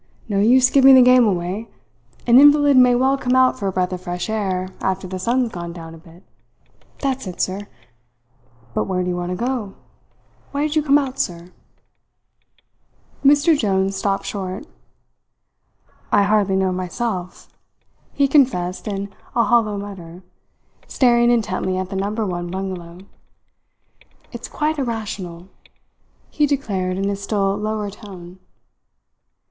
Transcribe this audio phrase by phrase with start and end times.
[0.27, 1.67] "No use giving the game away.
[2.25, 5.51] An invalid may well come out for a breath of fresh air after the sun's
[5.51, 6.23] gone down a bit.
[7.01, 7.67] That's it, sir.
[8.73, 9.75] But where do you want to go?
[10.53, 11.51] Why did you come out, sir?"
[13.23, 14.65] Mr Jones stopped short.
[16.11, 17.47] "I hardly know myself,"
[18.11, 20.23] he confessed in a hollow mutter,
[20.87, 23.05] staring intently at the Number One bungalow.
[24.31, 25.47] "It's quite irrational,"
[26.31, 28.39] he declared in a still lower tone.